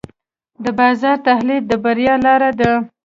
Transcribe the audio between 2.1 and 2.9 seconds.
لاره ده.